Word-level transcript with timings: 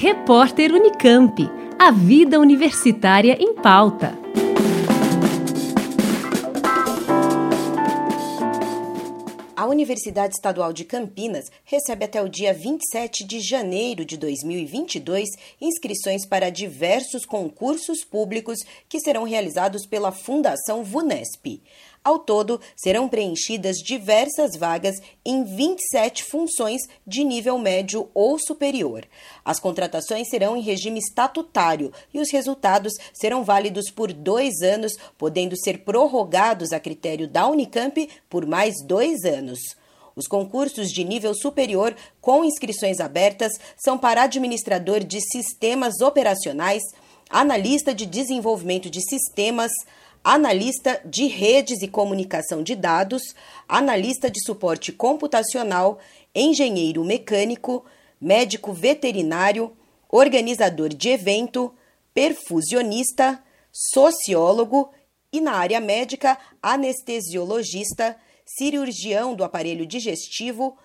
Repórter 0.00 0.72
Unicamp. 0.72 1.50
A 1.76 1.90
vida 1.90 2.38
universitária 2.38 3.36
em 3.40 3.52
pauta. 3.52 4.16
A 9.56 9.66
Universidade 9.66 10.34
Estadual 10.34 10.72
de 10.72 10.84
Campinas 10.84 11.50
recebe 11.64 12.04
até 12.04 12.22
o 12.22 12.28
dia 12.28 12.54
27 12.54 13.24
de 13.24 13.40
janeiro 13.40 14.04
de 14.04 14.16
2022 14.16 15.30
inscrições 15.60 16.24
para 16.24 16.48
diversos 16.48 17.26
concursos 17.26 18.04
públicos 18.04 18.60
que 18.88 19.00
serão 19.00 19.24
realizados 19.24 19.84
pela 19.84 20.12
Fundação 20.12 20.84
VUNESP. 20.84 21.60
Ao 22.04 22.18
todo, 22.18 22.60
serão 22.76 23.08
preenchidas 23.08 23.76
diversas 23.78 24.56
vagas 24.56 24.96
em 25.24 25.44
27 25.44 26.24
funções 26.24 26.82
de 27.06 27.24
nível 27.24 27.58
médio 27.58 28.08
ou 28.14 28.38
superior. 28.38 29.04
As 29.44 29.60
contratações 29.60 30.28
serão 30.28 30.56
em 30.56 30.62
regime 30.62 30.98
estatutário 30.98 31.92
e 32.12 32.20
os 32.20 32.30
resultados 32.30 32.92
serão 33.12 33.44
válidos 33.44 33.90
por 33.90 34.12
dois 34.12 34.62
anos, 34.62 34.92
podendo 35.16 35.56
ser 35.56 35.84
prorrogados 35.84 36.72
a 36.72 36.80
critério 36.80 37.28
da 37.28 37.46
Unicamp 37.48 38.08
por 38.28 38.46
mais 38.46 38.74
dois 38.84 39.24
anos. 39.24 39.58
Os 40.18 40.26
concursos 40.26 40.90
de 40.90 41.04
nível 41.04 41.32
superior 41.32 41.94
com 42.20 42.44
inscrições 42.44 42.98
abertas 42.98 43.52
são 43.76 43.96
para 43.96 44.24
administrador 44.24 45.04
de 45.04 45.20
sistemas 45.20 46.00
operacionais, 46.00 46.82
analista 47.30 47.94
de 47.94 48.04
desenvolvimento 48.04 48.90
de 48.90 49.00
sistemas, 49.00 49.70
analista 50.22 51.00
de 51.04 51.26
redes 51.26 51.82
e 51.82 51.88
comunicação 51.88 52.62
de 52.62 52.74
dados, 52.74 53.34
analista 53.68 54.30
de 54.30 54.42
suporte 54.44 54.92
computacional, 54.92 55.98
engenheiro 56.34 57.04
mecânico, 57.04 57.84
médico 58.20 58.72
veterinário, 58.72 59.76
organizador 60.08 60.88
de 60.90 61.10
evento, 61.10 61.74
perfusionista, 62.12 63.42
sociólogo 63.72 64.90
e, 65.32 65.40
na 65.40 65.52
área 65.52 65.80
médica, 65.80 66.38
anestesiologista, 66.62 68.16
cirurgião 68.44 69.34
do 69.34 69.44
aparelho 69.44 69.86
digestivo, 69.86 70.76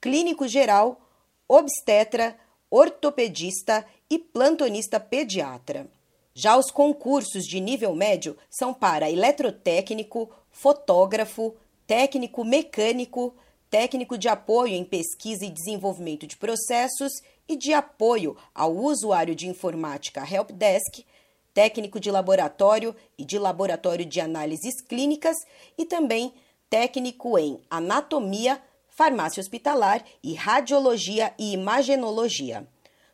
clínico 0.00 0.46
geral, 0.48 1.00
obstetra, 1.48 2.36
ortopedista 2.70 3.86
e 4.10 4.18
plantonista 4.18 4.98
pediatra. 4.98 5.86
Já 6.34 6.56
os 6.56 6.70
concursos 6.70 7.44
de 7.44 7.60
nível 7.60 7.94
médio 7.94 8.36
são 8.48 8.72
para 8.72 9.10
eletrotécnico, 9.10 10.30
fotógrafo, 10.50 11.54
técnico 11.86 12.44
mecânico, 12.44 13.34
técnico 13.68 14.16
de 14.16 14.28
apoio 14.28 14.74
em 14.74 14.84
pesquisa 14.84 15.44
e 15.44 15.50
desenvolvimento 15.50 16.26
de 16.26 16.36
processos 16.36 17.12
e 17.48 17.56
de 17.56 17.74
apoio 17.74 18.36
ao 18.54 18.74
usuário 18.74 19.34
de 19.34 19.48
informática 19.48 20.26
helpdesk, 20.30 21.04
técnico 21.52 22.00
de 22.00 22.10
laboratório 22.10 22.94
e 23.18 23.24
de 23.24 23.38
laboratório 23.38 24.06
de 24.06 24.20
análises 24.20 24.80
clínicas 24.80 25.36
e 25.76 25.84
também 25.84 26.32
técnico 26.70 27.38
em 27.38 27.60
anatomia, 27.68 28.62
farmácia 28.88 29.40
hospitalar 29.40 30.02
e 30.22 30.32
radiologia 30.34 31.34
e 31.38 31.52
imagenologia. 31.52 32.66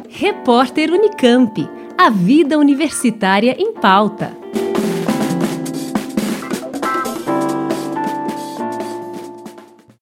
Repórter 0.08 0.90
Unicamp. 0.90 1.68
A 1.98 2.08
vida 2.08 2.56
universitária 2.56 3.54
em 3.58 3.74
pauta. 3.74 4.39